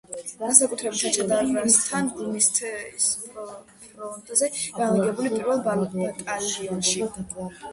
განსაკუთრებით 0.37 1.01
აჩადარასთან, 1.09 2.07
გუმისთის 2.21 3.11
ფრონტზე 3.83 4.49
განლაგებულ 4.79 5.31
პირველ 5.37 5.63
ბატალიონში. 5.69 7.07